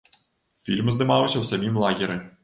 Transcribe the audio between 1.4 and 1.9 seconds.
самім